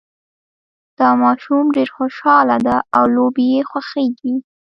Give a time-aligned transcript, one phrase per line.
[0.99, 4.35] دا ماشوم ډېر خوشحاله ده او لوبې یې خوښیږي